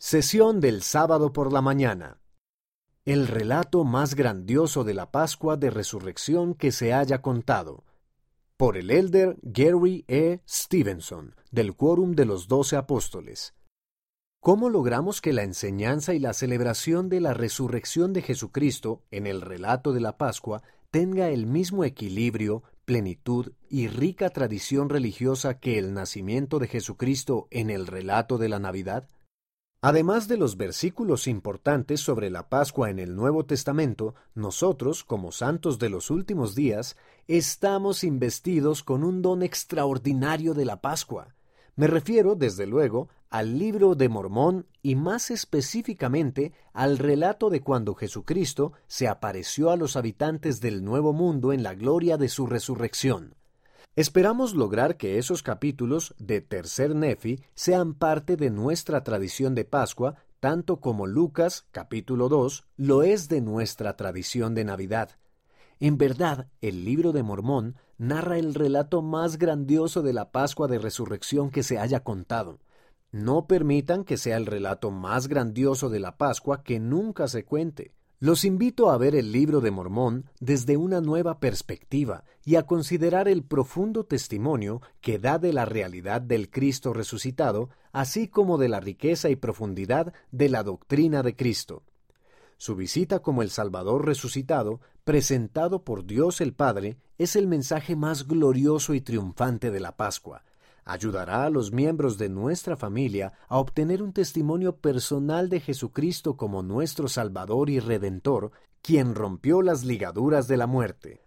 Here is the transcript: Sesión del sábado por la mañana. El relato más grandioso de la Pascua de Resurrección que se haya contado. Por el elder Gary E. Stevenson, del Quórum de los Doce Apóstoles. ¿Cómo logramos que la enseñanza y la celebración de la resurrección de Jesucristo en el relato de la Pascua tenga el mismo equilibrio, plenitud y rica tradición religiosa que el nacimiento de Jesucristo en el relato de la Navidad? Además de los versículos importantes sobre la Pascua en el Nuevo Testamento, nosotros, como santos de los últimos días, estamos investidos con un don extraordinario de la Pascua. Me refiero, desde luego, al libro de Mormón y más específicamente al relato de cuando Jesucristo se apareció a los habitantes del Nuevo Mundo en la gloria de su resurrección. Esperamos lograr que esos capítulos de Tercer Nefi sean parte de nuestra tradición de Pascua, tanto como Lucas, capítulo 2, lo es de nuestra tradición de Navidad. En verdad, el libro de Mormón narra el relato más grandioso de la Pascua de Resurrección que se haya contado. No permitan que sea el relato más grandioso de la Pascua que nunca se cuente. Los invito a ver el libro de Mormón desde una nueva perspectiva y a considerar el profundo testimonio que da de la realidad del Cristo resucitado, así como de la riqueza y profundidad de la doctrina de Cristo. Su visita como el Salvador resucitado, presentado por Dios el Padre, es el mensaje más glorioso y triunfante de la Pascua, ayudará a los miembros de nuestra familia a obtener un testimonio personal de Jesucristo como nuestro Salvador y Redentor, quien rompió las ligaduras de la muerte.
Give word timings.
Sesión 0.00 0.60
del 0.60 0.82
sábado 0.82 1.32
por 1.32 1.52
la 1.52 1.60
mañana. 1.60 2.20
El 3.04 3.26
relato 3.26 3.82
más 3.82 4.14
grandioso 4.14 4.84
de 4.84 4.94
la 4.94 5.10
Pascua 5.10 5.56
de 5.56 5.70
Resurrección 5.70 6.54
que 6.54 6.70
se 6.70 6.94
haya 6.94 7.20
contado. 7.20 7.82
Por 8.56 8.76
el 8.76 8.92
elder 8.92 9.36
Gary 9.42 10.04
E. 10.06 10.40
Stevenson, 10.48 11.34
del 11.50 11.74
Quórum 11.74 12.12
de 12.12 12.26
los 12.26 12.46
Doce 12.46 12.76
Apóstoles. 12.76 13.56
¿Cómo 14.40 14.70
logramos 14.70 15.20
que 15.20 15.32
la 15.32 15.42
enseñanza 15.42 16.14
y 16.14 16.20
la 16.20 16.32
celebración 16.32 17.08
de 17.08 17.20
la 17.20 17.34
resurrección 17.34 18.12
de 18.12 18.22
Jesucristo 18.22 19.02
en 19.10 19.26
el 19.26 19.40
relato 19.40 19.92
de 19.92 20.00
la 20.00 20.16
Pascua 20.16 20.62
tenga 20.92 21.28
el 21.30 21.46
mismo 21.46 21.82
equilibrio, 21.82 22.62
plenitud 22.84 23.50
y 23.68 23.88
rica 23.88 24.30
tradición 24.30 24.90
religiosa 24.90 25.58
que 25.58 25.76
el 25.76 25.92
nacimiento 25.92 26.60
de 26.60 26.68
Jesucristo 26.68 27.48
en 27.50 27.68
el 27.68 27.88
relato 27.88 28.38
de 28.38 28.48
la 28.48 28.60
Navidad? 28.60 29.08
Además 29.80 30.26
de 30.26 30.36
los 30.36 30.56
versículos 30.56 31.28
importantes 31.28 32.00
sobre 32.00 32.30
la 32.30 32.48
Pascua 32.48 32.90
en 32.90 32.98
el 32.98 33.14
Nuevo 33.14 33.46
Testamento, 33.46 34.16
nosotros, 34.34 35.04
como 35.04 35.30
santos 35.30 35.78
de 35.78 35.88
los 35.88 36.10
últimos 36.10 36.56
días, 36.56 36.96
estamos 37.28 38.02
investidos 38.02 38.82
con 38.82 39.04
un 39.04 39.22
don 39.22 39.44
extraordinario 39.44 40.52
de 40.54 40.64
la 40.64 40.80
Pascua. 40.80 41.36
Me 41.76 41.86
refiero, 41.86 42.34
desde 42.34 42.66
luego, 42.66 43.08
al 43.30 43.56
libro 43.56 43.94
de 43.94 44.08
Mormón 44.08 44.66
y 44.82 44.96
más 44.96 45.30
específicamente 45.30 46.54
al 46.72 46.98
relato 46.98 47.48
de 47.48 47.60
cuando 47.60 47.94
Jesucristo 47.94 48.72
se 48.88 49.06
apareció 49.06 49.70
a 49.70 49.76
los 49.76 49.94
habitantes 49.94 50.60
del 50.60 50.82
Nuevo 50.82 51.12
Mundo 51.12 51.52
en 51.52 51.62
la 51.62 51.74
gloria 51.74 52.16
de 52.16 52.28
su 52.28 52.46
resurrección. 52.46 53.37
Esperamos 53.96 54.54
lograr 54.54 54.96
que 54.96 55.18
esos 55.18 55.42
capítulos 55.42 56.14
de 56.18 56.40
Tercer 56.40 56.94
Nefi 56.94 57.40
sean 57.54 57.94
parte 57.94 58.36
de 58.36 58.50
nuestra 58.50 59.02
tradición 59.02 59.54
de 59.54 59.64
Pascua, 59.64 60.16
tanto 60.40 60.80
como 60.80 61.06
Lucas, 61.06 61.66
capítulo 61.72 62.28
2, 62.28 62.64
lo 62.76 63.02
es 63.02 63.28
de 63.28 63.40
nuestra 63.40 63.96
tradición 63.96 64.54
de 64.54 64.64
Navidad. 64.64 65.10
En 65.80 65.98
verdad, 65.98 66.48
el 66.60 66.84
libro 66.84 67.12
de 67.12 67.22
Mormón 67.22 67.76
narra 67.98 68.38
el 68.38 68.54
relato 68.54 69.02
más 69.02 69.38
grandioso 69.38 70.02
de 70.02 70.12
la 70.12 70.30
Pascua 70.30 70.68
de 70.68 70.78
Resurrección 70.78 71.50
que 71.50 71.62
se 71.62 71.78
haya 71.78 72.00
contado. 72.00 72.60
No 73.10 73.46
permitan 73.46 74.04
que 74.04 74.16
sea 74.16 74.36
el 74.36 74.46
relato 74.46 74.90
más 74.90 75.28
grandioso 75.28 75.88
de 75.88 75.98
la 75.98 76.16
Pascua 76.16 76.62
que 76.62 76.78
nunca 76.78 77.26
se 77.26 77.44
cuente. 77.44 77.92
Los 78.20 78.44
invito 78.44 78.90
a 78.90 78.98
ver 78.98 79.14
el 79.14 79.30
libro 79.30 79.60
de 79.60 79.70
Mormón 79.70 80.24
desde 80.40 80.76
una 80.76 81.00
nueva 81.00 81.38
perspectiva 81.38 82.24
y 82.44 82.56
a 82.56 82.66
considerar 82.66 83.28
el 83.28 83.44
profundo 83.44 84.06
testimonio 84.06 84.82
que 85.00 85.20
da 85.20 85.38
de 85.38 85.52
la 85.52 85.64
realidad 85.64 86.20
del 86.20 86.50
Cristo 86.50 86.92
resucitado, 86.92 87.70
así 87.92 88.26
como 88.26 88.58
de 88.58 88.68
la 88.68 88.80
riqueza 88.80 89.30
y 89.30 89.36
profundidad 89.36 90.12
de 90.32 90.48
la 90.48 90.64
doctrina 90.64 91.22
de 91.22 91.36
Cristo. 91.36 91.84
Su 92.56 92.74
visita 92.74 93.20
como 93.20 93.42
el 93.42 93.50
Salvador 93.50 94.04
resucitado, 94.04 94.80
presentado 95.04 95.84
por 95.84 96.04
Dios 96.04 96.40
el 96.40 96.54
Padre, 96.54 96.98
es 97.18 97.36
el 97.36 97.46
mensaje 97.46 97.94
más 97.94 98.26
glorioso 98.26 98.94
y 98.94 99.00
triunfante 99.00 99.70
de 99.70 99.78
la 99.78 99.96
Pascua, 99.96 100.42
ayudará 100.88 101.44
a 101.44 101.50
los 101.50 101.70
miembros 101.70 102.18
de 102.18 102.28
nuestra 102.28 102.76
familia 102.76 103.32
a 103.48 103.58
obtener 103.58 104.02
un 104.02 104.12
testimonio 104.12 104.76
personal 104.76 105.48
de 105.48 105.60
Jesucristo 105.60 106.36
como 106.36 106.62
nuestro 106.62 107.08
Salvador 107.08 107.70
y 107.70 107.78
Redentor, 107.78 108.52
quien 108.82 109.14
rompió 109.14 109.62
las 109.62 109.84
ligaduras 109.84 110.48
de 110.48 110.56
la 110.56 110.66
muerte. 110.66 111.16